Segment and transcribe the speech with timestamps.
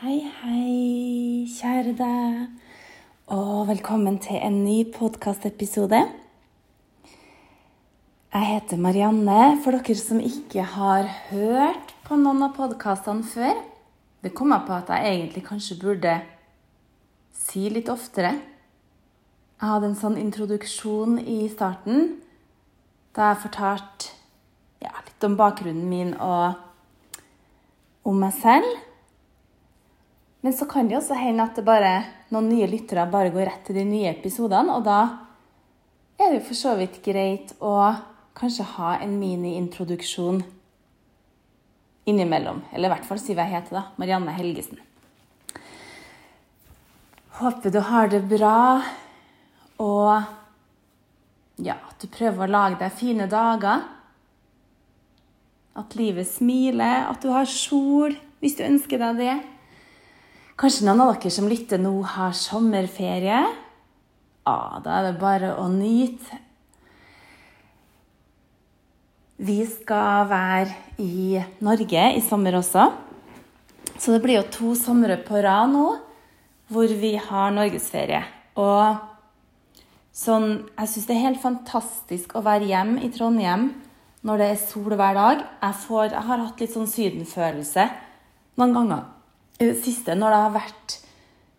[0.00, 2.36] Hei, hei, kjære deg,
[3.36, 6.00] og velkommen til en ny podkastepisode.
[8.32, 13.60] Jeg heter Marianne, for dere som ikke har hørt på noen av podkastene før.
[14.24, 16.16] Det kom jeg på at jeg egentlig kanskje burde
[17.44, 18.38] si litt oftere.
[19.60, 22.14] Jeg hadde en sånn introduksjon i starten
[23.12, 24.14] da jeg fortalte
[24.80, 26.56] ja, litt om bakgrunnen min og
[28.08, 28.88] om meg selv.
[30.40, 31.96] Men så kan det også hende at bare,
[32.32, 34.72] noen nye lyttere bare går rett til de nye episodene.
[34.76, 35.00] Og da
[36.20, 37.74] er det jo for så vidt greit å
[38.38, 40.40] kanskje ha en mini-introduksjon
[42.08, 42.62] innimellom.
[42.72, 43.84] Eller i hvert fall si hva jeg heter, da.
[44.00, 44.80] Marianne Helgesen.
[47.40, 48.80] Håper du har det bra,
[49.80, 53.86] og ja, at du prøver å lage deg fine dager.
[55.80, 59.38] At livet smiler, at du har sol hvis du ønsker deg det.
[60.60, 63.36] Kanskje noen av dere som lytter nå, har sommerferie?
[64.44, 66.36] Ja, da er det bare å nyte.
[69.40, 72.90] Vi skal være i Norge i sommer også.
[73.96, 75.86] Så det blir jo to somre på rad nå
[76.68, 78.20] hvor vi har norgesferie.
[78.60, 79.00] Og
[80.12, 83.70] sånn Jeg syns det er helt fantastisk å være hjemme i Trondheim
[84.28, 85.40] når det er sol hver dag.
[85.62, 87.88] Jeg, får, jeg har hatt litt sånn sydenfølelse
[88.60, 89.08] noen ganger
[89.60, 90.96] i det siste når det har vært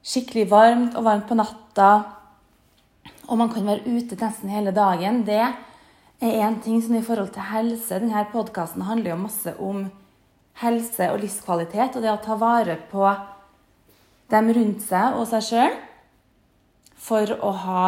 [0.01, 1.89] skikkelig varmt og varmt på natta,
[3.29, 7.31] og man kan være ute nesten hele dagen, det er én ting som i forhold
[7.33, 9.85] til helse Denne podkasten handler jo masse om
[10.61, 13.05] helse og livskvalitet og det å ta vare på
[14.33, 15.77] dem rundt seg og seg sjøl
[17.01, 17.85] for å ha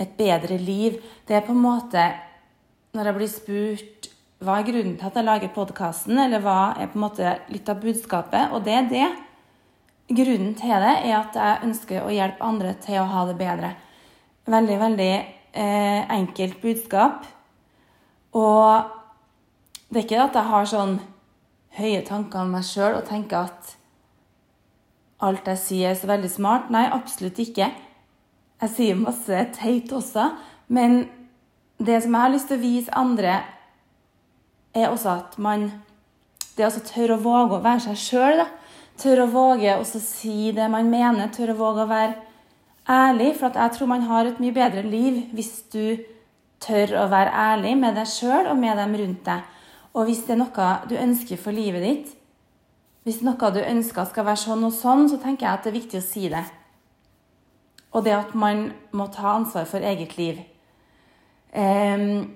[0.00, 0.96] et bedre liv.
[1.28, 2.06] Det er på en måte
[2.92, 4.11] Når jeg blir spurt
[4.42, 7.68] hva er grunnen til at jeg lager podkasten, eller hva er på en måte litt
[7.70, 8.50] av budskapet?
[8.54, 9.10] Og det er det.
[10.12, 13.70] Grunnen til det er at jeg ønsker å hjelpe andre til å ha det bedre.
[14.50, 17.28] Veldig, veldig eh, enkelt budskap.
[18.34, 18.90] Og
[19.92, 20.98] det er ikke at jeg har sånn
[21.78, 23.72] høye tanker om meg sjøl og tenker at
[25.22, 26.70] alt jeg sier, er så veldig smart.
[26.74, 27.70] Nei, absolutt ikke.
[28.62, 30.32] Jeg sier masse teit også.
[30.72, 31.04] Men
[31.78, 33.36] det som jeg har lyst til å vise andre,
[34.74, 35.70] er også at man
[36.52, 38.42] Det å tørre å våge å være seg sjøl.
[39.00, 41.30] Tørre å våge å si det man mener.
[41.32, 42.18] Tørre å våge å være
[42.92, 43.30] ærlig.
[43.38, 45.96] For jeg tror man har et mye bedre liv hvis du
[46.60, 49.48] tør å være ærlig med deg sjøl og med dem rundt deg.
[49.96, 52.12] Og hvis det er noe du ønsker for livet ditt,
[53.02, 55.80] hvis noe du ønsker skal være sånn og sånn, så tenker jeg at det er
[55.80, 56.44] viktig å si det.
[57.92, 60.38] Og det at man må ta ansvar for eget liv.
[61.52, 62.30] Um,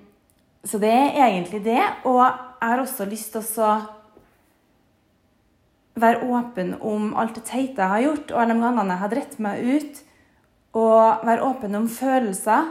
[0.67, 1.83] så det er egentlig det.
[2.09, 3.75] Og jeg har også lyst til å
[5.97, 9.13] være åpen om alt det teite jeg har gjort, og alle de gangene jeg har
[9.13, 10.03] dritt meg ut.
[10.77, 12.67] Og være åpen om følelser.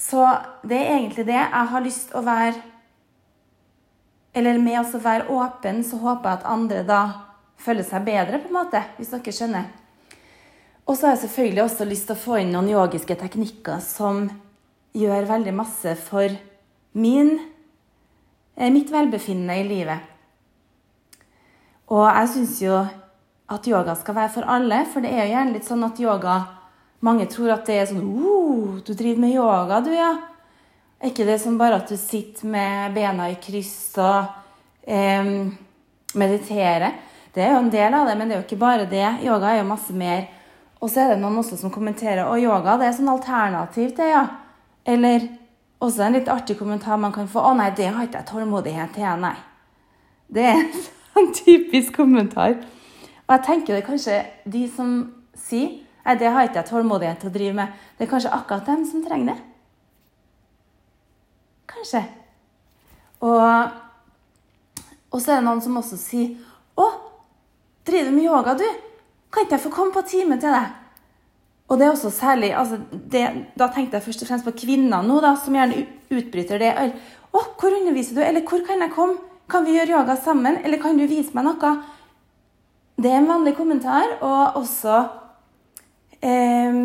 [0.00, 0.24] Så
[0.64, 1.36] det er egentlig det.
[1.36, 2.66] Jeg har lyst til å være
[4.30, 6.98] Eller med å være åpen, så håper jeg at andre da
[7.58, 9.64] føler seg bedre, på en måte, hvis dere skjønner.
[10.86, 14.28] Og så har jeg selvfølgelig også lyst til å få inn noen yogiske teknikker som
[14.96, 16.32] gjør veldig masse for
[16.92, 17.38] min,
[18.56, 19.98] eh, mitt velbefinnende i livet.
[21.90, 22.78] Og jeg syns jo
[23.50, 26.38] at yoga skal være for alle, for det er jo gjerne litt sånn at yoga
[27.00, 30.10] Mange tror at det er sånn oh, du driver med yoga, du, ja.
[31.00, 34.26] Er ikke det som bare at du sitter med bena i kryss og
[34.84, 35.48] eh,
[36.12, 36.98] mediterer?
[37.32, 39.06] Det er jo en del av det, men det er jo ikke bare det.
[39.24, 40.26] Yoga er jo masse mer.
[40.80, 44.12] Og så er det noen også som kommenterer og yoga det er sånn alternativ til,
[44.12, 44.26] ja.
[44.86, 45.28] Eller
[45.80, 47.40] også en litt artig kommentar man kan få.
[47.40, 49.36] 'Å nei, det har ikke jeg tålmodighet til, nei'.
[50.28, 50.72] Det er en
[51.12, 52.58] sånn typisk kommentar.
[53.26, 57.18] Og jeg tenker det er kanskje de som sier 'Nei, det har ikke jeg tålmodighet
[57.20, 59.42] til å drive med', det er kanskje akkurat dem som trenger det.
[61.68, 62.04] Kanskje.
[63.20, 63.70] Og,
[65.12, 66.36] og så er det noen som også sier
[66.76, 66.86] 'Å,
[67.86, 68.64] driver du med yoga, du?
[69.30, 70.79] Kan ikke jeg få komme på time til deg?'
[71.70, 73.22] Og det er også særlig altså det,
[73.58, 76.72] Da tenkte jeg først og fremst på kvinner nå, da, som gjerne utbryter det.
[77.30, 78.24] Å, hvor underviser du?
[78.26, 79.20] Eller hvor kan jeg komme?
[79.50, 80.58] Kan vi gjøre yoga sammen?
[80.64, 81.72] Eller kan du vise meg noe?
[83.00, 84.16] Det er en vanlig kommentar.
[84.18, 84.98] Og også
[86.26, 86.82] eh,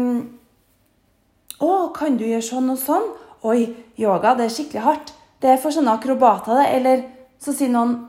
[1.66, 3.10] Å, kan du gjøre sånn og sånn?
[3.46, 5.14] Oi, yoga, det er skikkelig hardt.
[5.42, 6.70] Det er for sånne akrobater, det.
[6.78, 7.06] Eller
[7.42, 8.04] så sier noen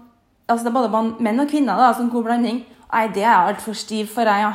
[0.47, 2.61] Altså det er både menn og kvinner, da, sånn god blanding.
[2.87, 4.53] Nei, det er altfor stiv for deg, ja.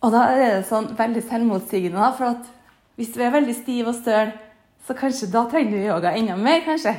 [0.00, 2.48] Og da er det sånn veldig selvmotsigende, da, for at
[2.96, 4.32] hvis du er veldig stiv og støl,
[4.86, 6.94] så kanskje da trenger du yoga enda mer, kanskje.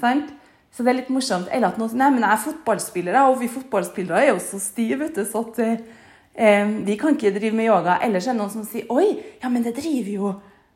[0.00, 0.30] Sant?
[0.74, 1.48] Så det er litt morsomt.
[1.54, 5.06] Eller at noen nei, men jeg er fotballspiller, og vi fotballspillere er jo så stive,
[5.06, 8.00] vet så at eh, vi kan ikke drive med yoga.
[8.04, 9.06] Eller så er det noen som sier oi,
[9.42, 10.34] ja, men det driver jo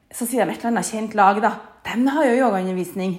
[0.09, 1.51] Så sier de et eller annet kjent lag, da.
[1.85, 3.11] De har jo yogaundervisning.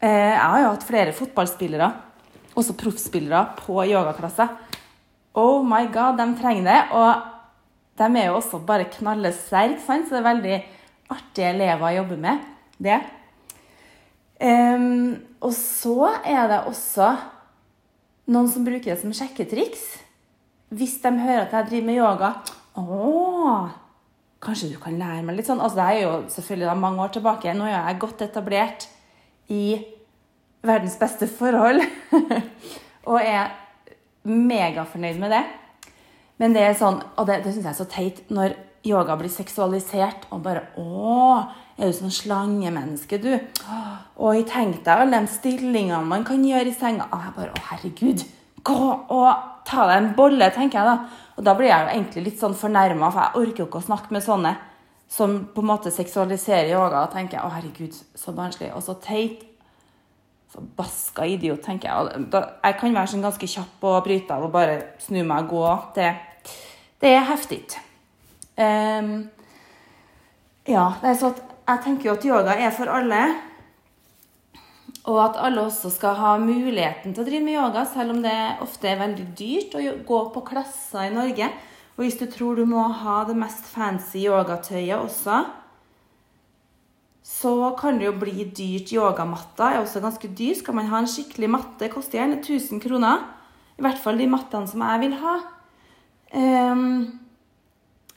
[0.00, 1.88] Eh, jeg har jo hatt flere fotballspillere,
[2.56, 4.54] også proffspillere, på yogaklasser.
[5.38, 6.80] Oh my god, de trenger det.
[6.98, 7.22] Og
[7.98, 10.58] de er jo også bare knallesterke, så det er veldig
[11.14, 12.46] artige elever å jobbe med.
[12.78, 12.98] Det.
[14.38, 17.10] Um, og så er det også
[18.30, 19.84] noen som bruker det som sjekketriks.
[20.68, 22.28] Hvis de hører at jeg driver med yoga
[22.76, 23.62] Å,
[24.44, 25.62] kanskje du kan lære meg litt sånn?
[25.64, 27.54] Altså, det er jo selvfølgelig mange år tilbake.
[27.56, 28.84] Nå er jeg godt etablert
[29.50, 29.62] i
[30.68, 31.82] verdens beste forhold.
[33.10, 33.56] og er
[34.28, 35.44] megafornøyd med det.
[36.38, 38.54] Men det er sånn, og det, det syns jeg er så teit når
[38.86, 41.42] yoga blir seksualisert og bare Å,
[41.78, 43.32] er du sånn slangemenneske, du?
[44.22, 47.08] Og tenk deg alle de stillingene man kan gjøre i senga.
[47.10, 48.24] Og jeg bare Å, herregud.
[48.66, 48.78] Gå
[49.14, 49.28] og
[49.68, 51.26] ta deg en bolle, tenker jeg da.
[51.38, 53.88] Og da blir jeg jo egentlig litt sånn fornærma, for jeg orker jo ikke å
[53.90, 54.56] snakke med sånne
[55.08, 57.04] som på en måte seksualiserer yoga.
[57.04, 59.47] Og tenker jeg, å herregud, så barnslig og så teit.
[60.48, 62.22] Forbaska idiot, tenker jeg.
[62.32, 65.74] Jeg kan være sånn ganske kjapp og bryte av og bare snu meg og gå.
[65.98, 66.08] Det,
[67.04, 67.60] det er heftig.
[68.56, 69.28] Um,
[70.68, 73.20] ja, det er så at jeg tenker jo at yoga er for alle.
[75.08, 78.36] Og at alle også skal ha muligheten til å drive med yoga, selv om det
[78.64, 81.48] ofte er veldig dyrt å gå på klasser i Norge.
[81.96, 85.42] Og hvis du tror du må ha det mest fancy yogatøyet også,
[87.28, 88.92] så kan det jo bli dyrt.
[88.94, 90.56] Yogamatta er også ganske dyr.
[90.56, 93.26] Skal man ha en skikkelig matte, koster gjerne 1000 kroner.
[93.78, 95.34] I hvert fall de mattene som jeg vil ha.
[96.32, 96.86] Um,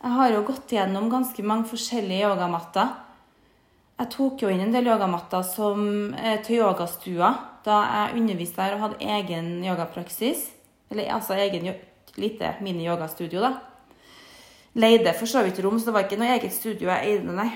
[0.02, 2.94] jeg har jo gått gjennom ganske mange forskjellige yogamatter.
[4.00, 8.86] Jeg tok jo inn en del yogamatter eh, til yogastua da jeg underviste der og
[8.88, 10.48] hadde egen yogapraksis.
[10.90, 11.68] Eller altså egen
[12.18, 13.52] lite mini-yogastudio, da.
[14.74, 17.52] Leide for så vidt rom, så det var ikke noe eget studio jeg eide, nei.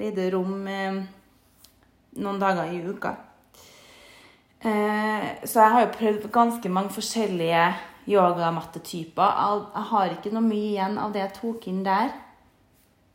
[0.00, 1.02] Leide rom eh,
[2.16, 3.12] noen dager i uka.
[4.60, 7.66] Eh, så jeg har jo prøvd ganske mange forskjellige
[8.10, 9.38] yogamattetyper.
[9.76, 12.12] Jeg har ikke noe mye igjen av det jeg tok inn der.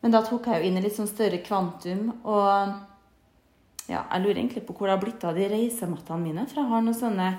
[0.02, 2.12] Men da tok jeg jo inn et litt sånn større kvantum.
[2.22, 6.46] Og ja, jeg lurer egentlig på hvor det har blitt av de reisemattene mine.
[6.50, 7.30] For jeg har noen sånne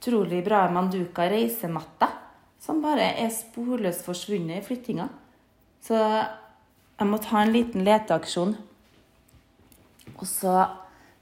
[0.00, 2.18] utrolig bra Manduka reisematter
[2.60, 5.08] som bare er sporløst forsvunnet i flyttinga.
[5.80, 5.96] Så
[7.00, 8.58] jeg må ta en liten leteaksjon
[10.20, 10.54] og så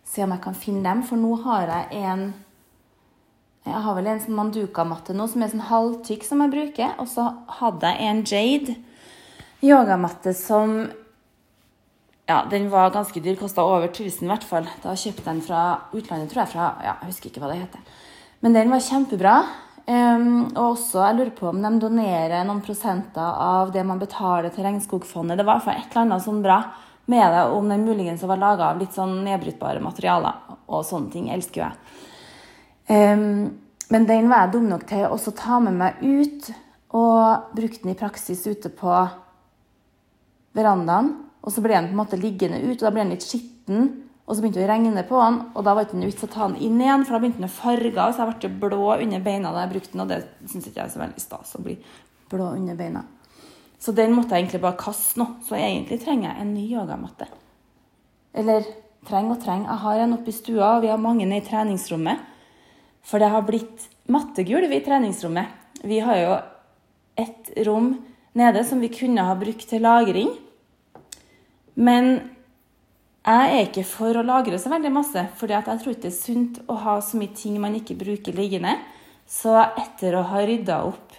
[0.09, 1.05] se om jeg kan finne dem.
[1.07, 2.29] For nå har jeg en
[3.69, 6.95] Jeg har vel en sånn Manduka-matte nå som er sånn halvtykk som jeg bruker.
[7.03, 7.27] Og så
[7.59, 8.77] hadde jeg en Jade
[9.61, 10.79] yogamatte som
[12.29, 13.37] ja, den var ganske dyr.
[13.37, 14.71] Kosta over 1000 i hvert fall.
[14.81, 15.61] Da kjøpte jeg den fra
[15.93, 16.53] utlandet, tror jeg.
[16.55, 17.85] Fra, ja, jeg husker ikke hva det heter.
[18.41, 19.37] Men den var kjempebra.
[19.89, 24.53] Um, og også, jeg lurer på om de donerer noen prosenter av det man betaler
[24.53, 25.39] til Regnskogfondet.
[25.41, 26.59] Det var i hvert fall et eller annet sånn bra
[27.09, 30.43] med det, om den muligens var laga av litt sånn nedbrytbare materialer.
[30.69, 31.95] Og sånne ting elsker jeg.
[32.93, 33.57] Um,
[33.89, 36.51] men den var jeg dum nok til å også ta med meg ut
[36.93, 38.93] og bruke den i praksis ute på
[40.57, 41.15] verandaen.
[41.41, 43.89] Og så ble den på en måte liggende ut, og da ble den litt skitten.
[44.29, 46.25] Og så begynte det å regne på den, og da var det ikke noe vits
[46.27, 48.91] å ta den inn igjen, for da begynte den å farge, så jeg ble blå
[48.99, 50.19] under beina da jeg brukte den, og det
[50.53, 51.79] syns ikke jeg er så veldig stas å bli
[52.29, 53.07] blå under beina.
[53.81, 55.27] Så den måtte jeg egentlig bare kaste nå.
[55.47, 57.29] Så egentlig trenger jeg en ny yogamatte.
[58.37, 58.67] Eller
[59.09, 59.65] treng og treng.
[59.65, 62.25] Jeg har en oppe i stua, og vi har mange nede i treningsrommet.
[63.07, 65.55] For det har blitt mattegulv i treningsrommet.
[65.87, 66.33] Vi har jo
[67.23, 67.93] et rom
[68.39, 70.35] nede som vi kunne ha brukt til lagring.
[71.79, 72.19] Men
[73.27, 76.17] jeg er ikke for å lagre så veldig masse, for jeg tror ikke det er
[76.17, 78.77] sunt å ha så mye ting man ikke bruker liggende.
[79.29, 81.17] Så etter å ha rydda opp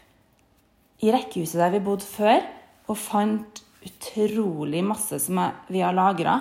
[1.05, 2.41] i rekkehuset der vi bodde før,
[2.89, 5.37] og fant utrolig masse som
[5.69, 6.39] vi har lagra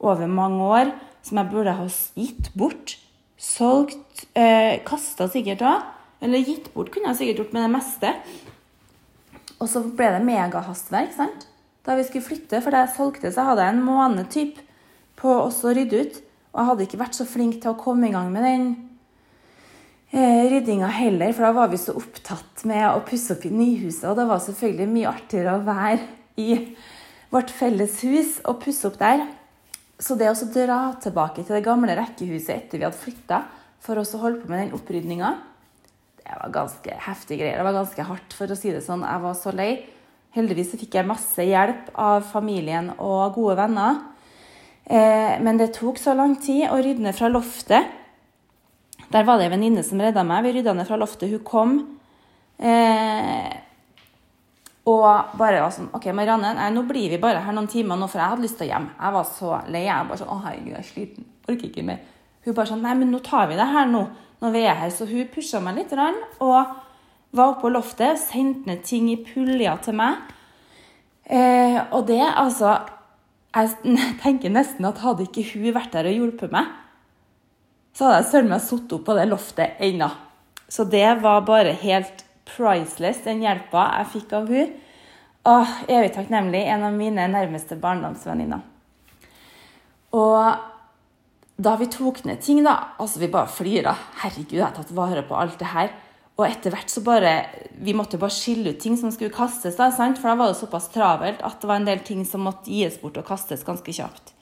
[0.00, 0.94] over mange år,
[1.26, 1.84] som jeg burde ha
[2.16, 2.96] gitt bort,
[3.36, 5.84] solgt, eh, kasta sikkert òg.
[6.24, 8.14] Eller gitt bort kunne jeg sikkert gjort med det meste.
[9.60, 11.46] Og så ble det megahastverk sant?
[11.86, 12.60] da vi skulle flytte.
[12.62, 14.60] For da jeg solgte, så hadde jeg en måned typ
[15.20, 16.20] på å rydde ut.
[16.50, 18.64] Og jeg hadde ikke vært så flink til å komme i gang med den
[20.10, 21.34] eh, ryddinga heller.
[21.36, 24.08] For da var vi så opptatt med å pusse opp i nyhuset.
[24.10, 26.00] Og det var selvfølgelig mye artigere å være
[26.40, 26.56] i
[27.30, 29.28] vårt felles hus og pusse opp der.
[30.00, 33.44] Så det å dra tilbake til det gamle rekkehuset etter vi hadde flytta,
[33.80, 35.34] for å holde på med den opprydninga
[36.30, 37.58] det var ganske heftige greier.
[37.58, 39.02] Det var ganske hardt, for å si det sånn.
[39.06, 39.70] Jeg var så lei.
[40.36, 43.98] Heldigvis fikk jeg masse hjelp av familien og gode venner.
[44.90, 47.96] Eh, men det tok så lang tid å rydde ned fra loftet.
[49.10, 50.44] Der var det ei venninne som redda meg.
[50.46, 51.30] Vi rydda ned fra loftet.
[51.30, 51.76] Hun kom.
[52.58, 53.52] Eh,
[54.90, 58.08] og bare var sånn OK, Marianne, nei, nå blir vi bare her noen timer nå,
[58.10, 58.90] for jeg hadde lyst til å hjem.
[58.96, 59.86] Jeg var så lei.
[59.86, 61.30] Jeg bare sånn Å, herregud, jeg er sliten.
[61.46, 62.04] Orker ikke mer.
[62.46, 64.04] Hun bare sånn Nei, men nå tar vi det her nå,
[64.42, 64.94] når vi er her.
[64.94, 66.74] Så hun pusha meg litt, og
[67.30, 70.32] var oppe på loftet, sendte ned ting i puljer til meg.
[71.30, 72.80] Eh, og det, altså
[73.58, 76.68] Jeg tenker nesten at hadde ikke hun vært der og hjulpet meg,
[77.96, 80.06] så hadde jeg søren meg sittet opp på det loftet ennå.
[80.70, 84.70] Så det var bare helt priceless, den hjelpa jeg fikk av hun.
[85.50, 86.60] Åh, evig takknemlig.
[86.68, 88.60] En av mine nærmeste barndomsvenninner.
[90.14, 93.94] Og da vi tok ned ting, da Altså, vi bare flira.
[94.22, 95.90] Herregud, jeg har tatt vare på alt det her.
[96.40, 97.34] Og etter hvert så bare
[97.84, 100.18] Vi måtte bare skille ut ting som skulle kastes, da, sant?
[100.20, 102.98] for da var det såpass travelt at det var en del ting som måtte gis
[103.00, 104.34] bort og kastes ganske kjapt.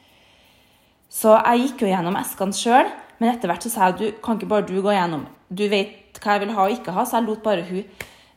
[1.08, 4.38] Så jeg gikk jo gjennom eskene sjøl, men etter hvert så sa jeg du kan
[4.38, 5.24] ikke bare du gå gjennom.
[5.48, 7.86] Du vet hva jeg vil ha og ikke ha, så jeg lot bare hun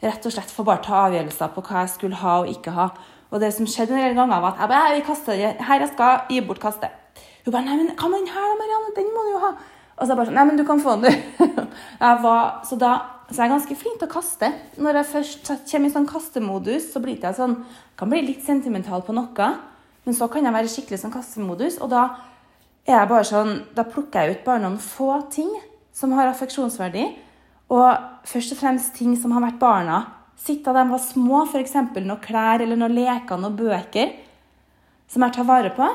[0.01, 2.88] rett og slett få bare ta avgjørelser på hva jeg skulle ha og ikke ha.
[3.32, 5.38] Og det som skjedde en del ganger, var at jeg bare jeg vil kaste
[5.68, 6.89] her jeg skal gi bort kaste.
[7.46, 8.96] Hun bare 'Nei, men hva med den her, da, Marianne?
[8.96, 9.56] Den må du jo ha.'
[10.01, 11.67] Og så jeg bare sånn 'Nei, men du kan få den, du'.
[12.25, 12.91] var, så, da,
[13.29, 14.48] så jeg er ganske flink til å kaste.
[14.81, 17.63] Når jeg først kommer i sånn kastemodus, så blir jeg sånn
[17.96, 19.50] Kan bli litt sentimental på noe,
[20.05, 22.17] men så kan jeg være skikkelig sånn kastemodus, og da
[22.88, 25.53] er sånn Da plukker jeg ut bare noen få ting
[25.93, 27.05] som har affeksjonsverdi,
[27.70, 27.86] og
[28.25, 30.05] først og fremst ting som har vært barna
[30.36, 31.75] sitt da de var små, f.eks.
[31.75, 34.15] noen klær eller noen leker, noen bøker,
[35.08, 35.86] som jeg tar vare på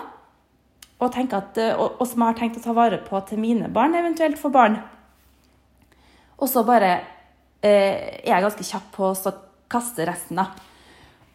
[0.96, 3.94] og, at, eh, og, som jeg har tenkt å ta vare på til mine barn,
[3.98, 4.78] eventuelt for barn.
[6.40, 6.92] Og så bare
[7.60, 9.34] eh, er jeg ganske kjapp på å
[9.72, 10.48] kaste resten, da.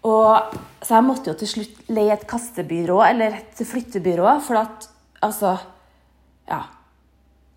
[0.08, 4.89] Og, så jeg måtte jo til slutt leie et kastebyrå eller et flyttebyrå, for at
[5.22, 5.58] altså
[6.50, 6.65] Ja.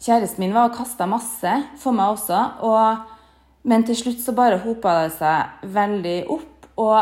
[0.05, 3.07] Kjæresten min var og kasta masse for meg også, og,
[3.65, 6.67] men til slutt så bare hopa det seg veldig opp.
[6.77, 6.99] Og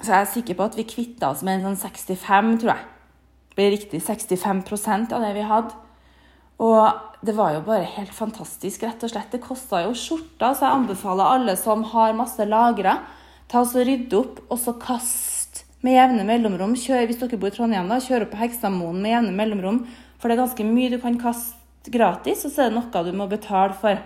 [0.00, 2.95] så jeg er sikker på at vi kvitta oss med en sånn 65, tror jeg
[3.56, 5.74] blir riktig 65% av det vi hadde.
[6.62, 9.32] Og det var jo bare helt fantastisk, rett og slett.
[9.32, 12.98] Det kosta jo skjorta, så jeg anbefaler alle som har masse lagre,
[13.50, 16.74] ta og rydde opp, og så kast med jevne mellomrom.
[16.78, 19.84] Kjør, hvis dere bor i Trondheim, da, kjør opp på Hekstadmoen med jevne mellomrom.
[20.16, 23.12] For det er ganske mye du kan kaste gratis, og så er det noe du
[23.16, 24.00] må betale for.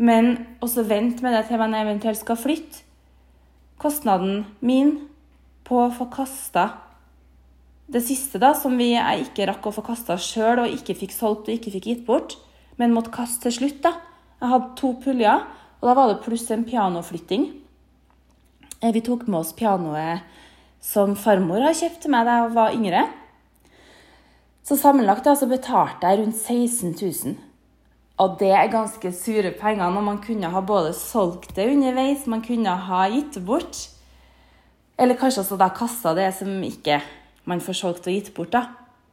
[0.00, 0.32] Men
[0.64, 2.86] også vent med det til man eventuelt skal flytte.
[3.80, 4.96] Kostnaden min
[5.64, 6.66] på å få kasta
[7.90, 11.14] det siste, da, som vi, jeg ikke rakk å få kasta sjøl, og ikke fikk
[11.14, 12.36] solgt og ikke fikk gitt bort,
[12.78, 13.96] men måtte kaste til slutt, da.
[14.40, 15.42] Jeg hadde to puljer,
[15.80, 17.50] og da var det pluss en pianoflytting.
[18.80, 20.24] Eh, vi tok med oss pianoet
[20.80, 23.04] som farmor har kjøpt til meg da jeg var yngre.
[24.64, 27.38] Så sammenlagt da, så betalte jeg rundt 16 000.
[28.20, 32.44] Og det er ganske sure penger når man kunne ha både solgt det underveis, man
[32.44, 33.88] kunne ha gitt bort,
[35.00, 37.00] eller kanskje også da kasta det som ikke
[37.48, 38.52] man får solgt og gitt bort.
[38.52, 38.66] da.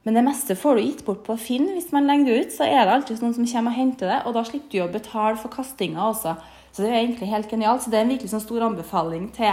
[0.07, 1.65] Men det meste får du gitt bort på Finn.
[1.75, 4.19] Hvis man legger det ut, så er det alltid noen som kommer og henter det,
[4.24, 6.38] og da slipper du å betale for kastinga også.
[6.72, 7.84] Så det er egentlig helt genialt.
[7.84, 9.51] Så det er en virkelig sånn stor anbefaling til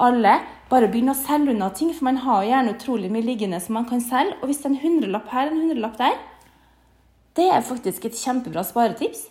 [0.00, 0.38] alle.
[0.70, 3.88] Bare begynn å selge unna ting, for man har gjerne utrolig mye liggende som man
[3.90, 4.38] kan selge.
[4.40, 6.16] Og hvis det er en hundrelapp her, en hundrelapp der,
[7.36, 9.26] det er faktisk et kjempebra sparetips.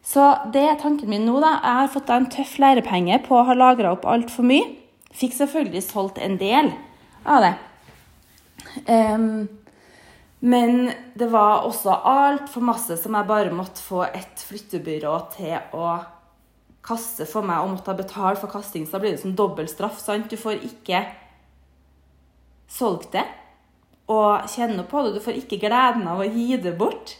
[0.00, 1.58] Så det er tanken min nå, da.
[1.60, 4.70] Jeg har fått en tøff lærepenge på å ha lagra opp altfor mye.
[5.12, 6.72] Fikk selvfølgelig solgt en del
[7.28, 7.58] av det.
[8.86, 9.48] Um,
[10.40, 15.98] men det var også altfor masse som jeg bare måtte få et flyttebyrå til å
[16.86, 18.86] kaste for meg, og måtte betale for kasting.
[18.86, 20.00] Så da blir det sånn dobbeltstraff.
[20.00, 20.30] sant?
[20.30, 21.04] Du får ikke
[22.70, 23.26] solgt det
[24.10, 25.14] og kjenne på det.
[25.14, 27.14] Du får ikke gleden av å gi det bort.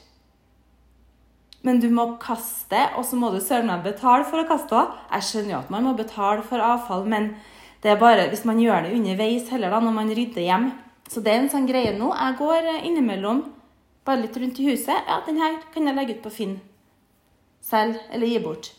[1.62, 4.95] Men du må kaste, og så må du søren meg betale for å kaste òg.
[5.12, 7.35] Jeg skjønner jo at man må betale for avfall, men
[7.85, 10.71] det er bare hvis man gjør det underveis heller, da, når man rydder hjem.
[11.10, 12.12] Så det er en sånn greie nå.
[12.14, 13.42] Jeg går eh, innimellom
[14.06, 14.94] bare litt rundt i huset.
[15.08, 16.60] Ja, den her kan jeg legge ut på Finn
[17.66, 18.70] selv, eller gi bort.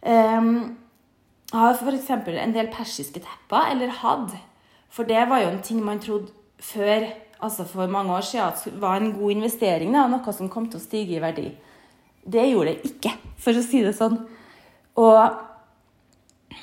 [0.00, 0.76] Um,
[1.50, 2.10] jeg har f.eks.
[2.10, 4.38] en del persiske tepper, eller hadde.
[4.90, 7.08] For det var jo en ting man trodde før,
[7.42, 9.92] altså for mange år siden, at var en god investering.
[9.94, 11.48] Da, noe som kom til å stige i verdi.
[12.30, 14.18] Det gjorde det ikke, for å si det sånn.
[15.00, 15.20] Og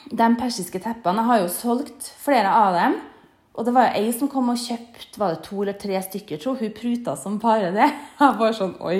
[0.07, 2.97] de persiske teppene Jeg har jo solgt flere av dem.
[3.57, 6.37] Og det var jo ei som kom og kjøpte var det to eller tre stykker,
[6.41, 7.87] tror Hun pruta som bare det.
[8.21, 8.99] Jeg var sånn Oi,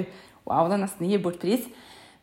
[0.50, 1.68] wow, det er nesten gi bort pris.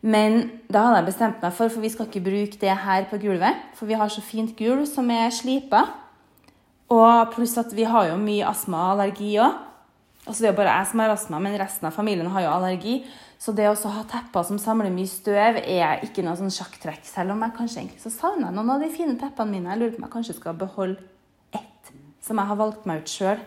[0.05, 3.17] Men da hadde jeg bestemt meg for, for vi skal ikke bruke det her på
[3.23, 3.61] gulvet.
[3.73, 5.81] For vi har så fint gulv som er slipa.
[6.93, 9.63] Og pluss at vi har jo mye astma og allergi òg.
[10.25, 12.51] Altså Det er jo bare jeg som har astma, men resten av familien har jo
[12.53, 12.95] allergi.
[13.41, 17.01] Så det å ha tepper som samler mye støv, er ikke noe sånn sjakktrekk.
[17.05, 19.73] Selv om jeg kanskje egentlig så savner noen av de fine teppene mine.
[19.73, 21.01] Jeg lurer på om jeg kanskje skal beholde
[22.25, 23.41] som jeg har valgt meg ut sjøl.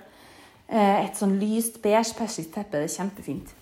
[0.68, 2.78] Eh, et sånn lyst beige persisk teppe.
[2.78, 3.54] Det er kjempefint.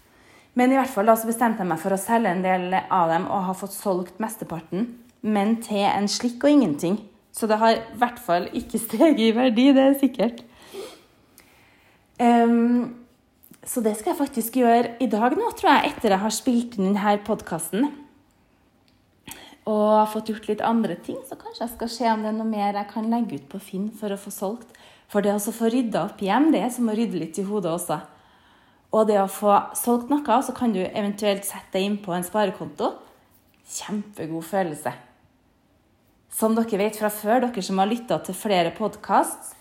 [0.57, 3.11] Men i hvert fall da så bestemte jeg meg for å selge en del av
[3.13, 4.89] dem og har fått solgt mesteparten.
[5.27, 7.01] Men til en slikk og ingenting.
[7.37, 10.45] Så det har i hvert fall ikke steget i verdi, det er sikkert.
[12.17, 12.97] Um,
[13.67, 16.79] så det skal jeg faktisk gjøre i dag nå, tror jeg, etter jeg har spilt
[16.79, 17.89] inn denne podkasten.
[19.67, 22.49] Og fått gjort litt andre ting, så kanskje jeg skal se om det er noe
[22.49, 24.71] mer jeg kan legge ut på Finn for å få solgt.
[25.13, 27.73] For det å få rydda opp hjem, det er som å rydde litt i hodet
[27.73, 28.01] også.
[28.97, 32.27] Og det å få solgt noe, så kan du eventuelt sette deg inn på en
[32.27, 32.95] sparekonto.
[33.67, 34.95] Kjempegod følelse.
[36.37, 39.55] Som dere vet fra før, dere som har lytta til flere podkast,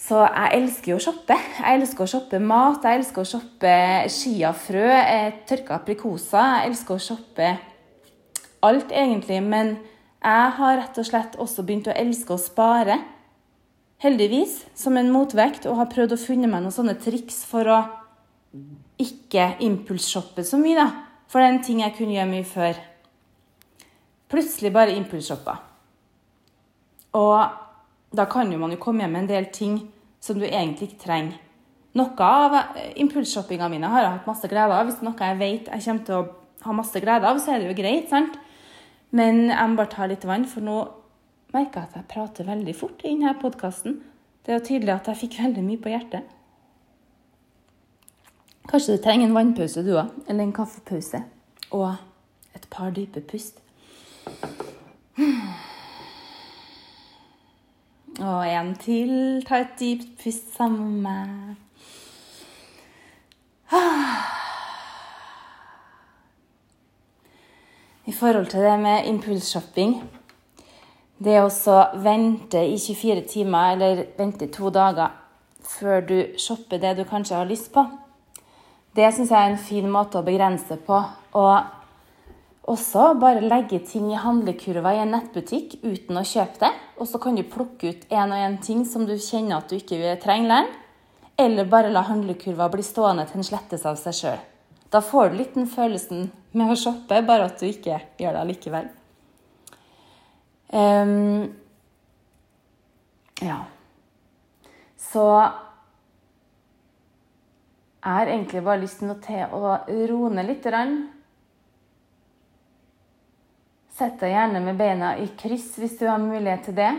[0.00, 1.36] så jeg elsker jo å shoppe.
[1.36, 3.72] Jeg elsker å shoppe mat, jeg elsker å shoppe
[4.08, 6.40] chiafrø, eh, tørka aprikoser.
[6.40, 7.50] Jeg elsker å shoppe
[8.62, 9.42] alt, egentlig.
[9.42, 9.76] Men
[10.24, 12.96] jeg har rett og slett også begynt å elske å spare.
[14.00, 17.80] Heldigvis, som en motvekt, og har prøvd å funne meg noen sånne triks for å
[19.00, 20.86] ikke impulsshoppe så mye, da.
[21.30, 22.80] For det er en ting jeg kunne gjøre mye før.
[24.30, 25.56] Plutselig bare impulsshoppa.
[27.18, 29.78] Og da kan jo man jo komme hjem med en del ting
[30.22, 31.38] som du egentlig ikke trenger.
[31.98, 32.56] Noe av
[33.02, 34.86] impulsshoppinga mine har jeg hatt masse glede av.
[34.86, 36.28] Hvis det er noe jeg vet jeg kommer til å
[36.66, 38.08] ha masse glede av, så er det jo greit.
[38.10, 38.36] sant?
[39.10, 40.78] Men jeg må bare ta litt vann, for nå
[41.54, 44.02] merker at jeg prater veldig fort i denne podkasten.
[44.46, 46.22] Det er jo tydelig at jeg fikk veldig mye på hjertet.
[48.70, 50.08] Kanskje du trenger en vannpause, du òg.
[50.28, 51.18] Eller en kaffepause.
[51.74, 51.94] Og
[52.54, 53.58] et par dype pust.
[58.20, 59.42] Og en til.
[59.48, 61.56] Ta et dypt pust sammen med meg.
[68.10, 70.19] I forhold til det med impulsshopping
[71.20, 71.48] Det å
[72.00, 75.12] vente i 24 timer eller vente i to dager
[75.60, 77.84] før du shopper det du kanskje har lyst på,
[78.96, 80.96] det syns jeg er en fin måte å begrense på.
[81.38, 86.70] Og også bare legge ting i handlekurva i en nettbutikk uten å kjøpe det.
[86.98, 89.76] Og så kan du plukke ut én og én ting som du kjenner at du
[89.76, 90.78] ikke trenger lenger.
[91.40, 94.40] Eller bare la handlekurva bli stående til den slettes av seg sjøl.
[94.90, 98.42] Da får du litt den følelsen med å shoppe, bare at du ikke gjør det
[98.42, 98.90] allikevel.
[100.72, 101.50] Um,
[103.42, 103.64] ja.
[104.96, 105.24] Så
[108.00, 109.74] jeg har egentlig bare lyst til å
[110.10, 110.68] roe ned litt.
[114.00, 116.92] Sett deg gjerne med beina i kryss hvis du har mulighet til det.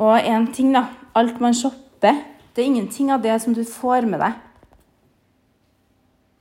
[0.00, 0.88] Og én ting, da.
[1.14, 4.40] Alt man shopper, det er ingenting av det som du får med deg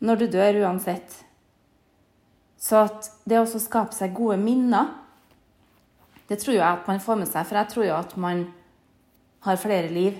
[0.01, 1.19] når du dør uansett.
[2.61, 2.83] Så
[3.25, 4.91] det å skape seg gode minner,
[6.29, 7.47] det tror jeg at man får med seg.
[7.47, 8.45] For jeg tror jo at man
[9.47, 10.19] har flere liv.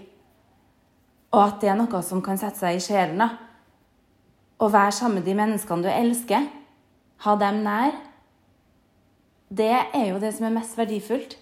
[1.32, 3.22] Og at det er noe som kan sette seg i sjelen.
[4.62, 6.50] Å være sammen med de menneskene du elsker
[7.22, 7.94] ha dem nær,
[9.52, 11.36] det er jo det som er mest verdifullt.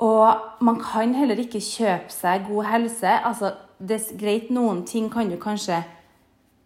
[0.00, 3.12] Og man kan heller ikke kjøpe seg god helse.
[3.24, 5.82] Altså, det er greit, noen ting kan du kanskje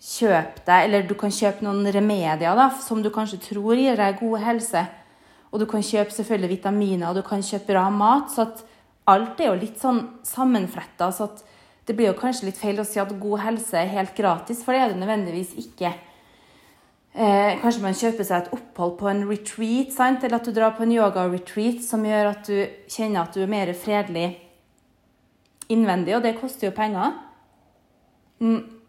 [0.00, 4.20] kjøpe deg, eller du kan kjøpe noen remedier da, som du kanskje tror gir deg
[4.22, 4.84] god helse.
[5.50, 8.30] Og du kan kjøpe selvfølgelig vitaminer, og du kan kjøpe bra mat.
[8.32, 8.62] Så at
[9.10, 11.10] alt er jo litt sånn sammenfletta.
[11.12, 11.42] Så at
[11.88, 14.76] det blir jo kanskje litt feil å si at god helse er helt gratis, for
[14.76, 15.92] det er det nødvendigvis ikke.
[17.10, 20.22] Eh, kanskje man kjøper seg et opphold på en retreat, sant?
[20.22, 23.50] eller at du drar på en yoga-retreat som gjør at du kjenner at du er
[23.50, 24.28] mer fredelig
[25.70, 27.16] innvendig, og det koster jo penger.
[28.38, 28.79] Mm.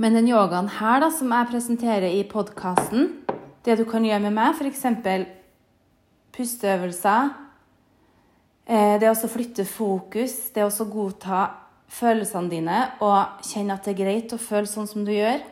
[0.00, 3.10] Men den yogaen her da, som jeg presenterer i podkasten,
[3.62, 4.86] det du kan gjøre med meg, f.eks.
[6.32, 7.32] pusteøvelser,
[8.64, 11.42] eh, det å flytte fokus, det å godta
[11.92, 15.42] følelsene dine og kjenne at det er greit å føle sånn som du gjør.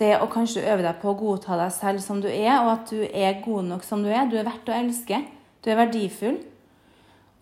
[0.00, 2.90] Det å kanskje øve deg på å godta deg selv som du er, og at
[2.90, 4.26] du er god nok som du er.
[4.26, 5.20] Du er verdt å elske.
[5.62, 6.40] Du er verdifull.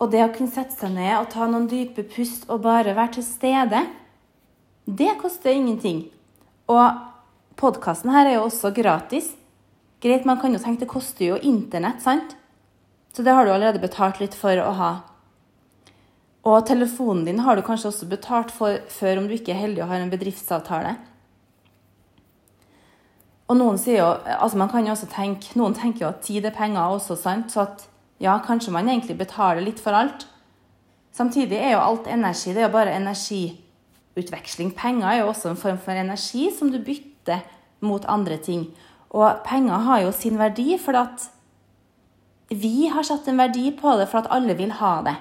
[0.02, 3.16] Og det å kunne sette seg ned og ta noen dype pust og bare være
[3.16, 3.86] til stede,
[4.88, 6.06] det koster ingenting.
[6.72, 7.00] Og
[7.60, 9.34] podkasten her er jo også gratis.
[10.00, 12.36] Greit, man kan jo tenke det koster jo internett, sant?
[13.12, 14.92] Så det har du allerede betalt litt for å ha.
[16.48, 19.82] Og telefonen din har du kanskje også betalt for før om du ikke er heldig
[19.84, 20.94] og har en bedriftsavtale.
[23.48, 26.48] Og noen sier jo, altså man kan jo også tenke, noen tenker jo at tid
[26.48, 27.52] er penger også, sant?
[27.52, 27.84] Så at
[28.22, 30.26] ja, kanskje man egentlig betaler litt for alt.
[31.16, 32.52] Samtidig er jo alt energi.
[32.52, 32.94] Det er jo bare
[34.18, 34.74] energiutveksling.
[34.74, 37.40] Penger er jo også en form for energi som du bytter
[37.80, 38.68] mot andre ting.
[39.10, 41.30] Og penger har jo sin verdi, for at
[42.50, 45.16] vi har satt en verdi på det for at alle vil ha det.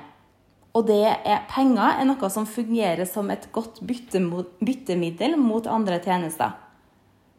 [0.73, 6.51] Og det er, penger er noe som fungerer som et godt byttemiddel mot andre tjenester.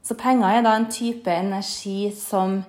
[0.03, 2.63] Så penger er da en type energi som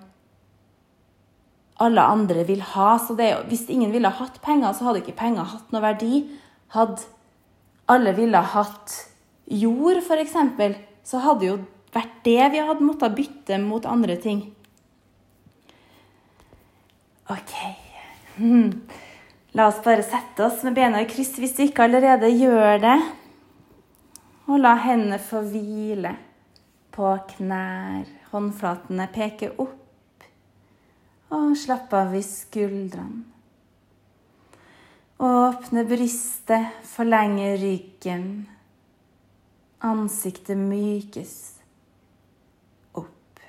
[1.79, 2.97] alle andre vil ha.
[2.99, 6.27] Så er, hvis ingen ville hatt penger, så hadde ikke penger hatt noe verdi.
[6.75, 7.01] Hadde
[7.89, 8.95] alle ville hatt
[9.49, 10.37] jord, f.eks.,
[11.09, 11.57] så hadde jo
[11.93, 14.43] vært det vi hadde måttet bytte mot andre ting.
[17.29, 17.55] OK.
[19.57, 22.97] La oss bare sette oss med bena i kryss hvis du ikke allerede gjør det.
[24.49, 26.15] Og la hendene få hvile
[26.93, 28.05] på knær.
[28.29, 29.75] Håndflatene peker opp.
[31.33, 33.38] Og slapp av i skuldrene.
[35.19, 38.47] Åpne brystet, forlenge ryggen.
[39.79, 41.33] Ansiktet mykes.
[42.93, 43.41] opp.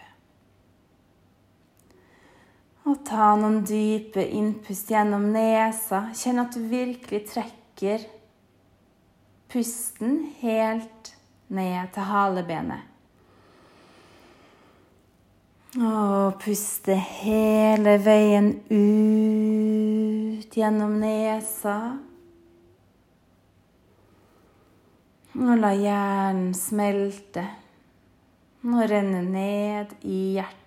[2.91, 6.09] Og ta noen dype innpust gjennom nesa.
[6.11, 8.09] Kjenn at du virkelig trekker
[9.51, 11.15] pusten helt
[11.55, 12.83] ned til halebenet.
[15.79, 19.90] Og puste hele veien ut
[20.49, 21.77] gjennom nesa.
[25.37, 27.45] Og la hjernen smelte
[28.67, 30.59] og renne ned i hjertet.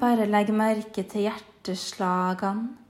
[0.00, 2.80] Bare legg merke til hjerteslagene.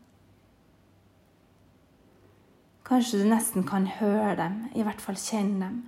[2.84, 5.78] Kanskje du nesten kan høre dem, i hvert fall kjenne dem.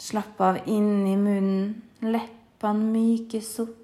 [0.00, 1.72] Slapp av inni munnen,
[2.04, 3.76] leppene mykes opp.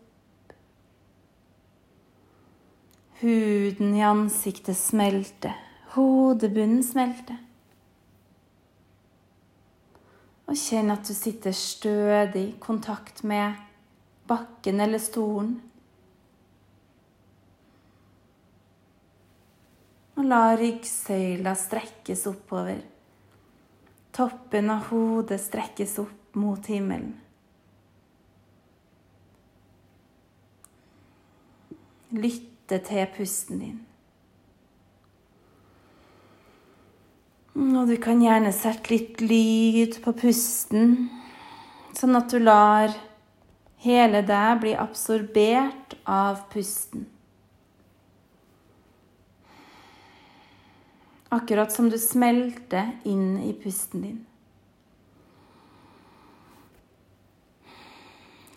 [3.21, 5.57] Huden i ansiktet smelter,
[5.95, 7.39] hodebunnen smelter.
[10.47, 13.57] Og kjenn at du sitter stødig i kontakt med
[14.29, 15.57] bakken eller stolen.
[20.17, 22.85] Og la ryggsøyla strekkes oppover.
[24.17, 27.15] Toppen av hodet strekkes opp mot himmelen.
[32.17, 33.77] Lytte til pusten din.
[37.57, 40.97] Og du kan gjerne sette litt lyd på pusten,
[41.97, 42.93] sånn at du lar
[43.87, 47.05] Hele deg bli absorbert av pusten.
[51.37, 54.21] Akkurat som du smelter inn i pusten din.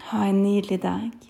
[0.10, 1.29] Ha en nydelig dag.